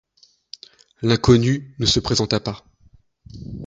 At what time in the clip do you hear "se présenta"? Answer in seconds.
1.85-2.39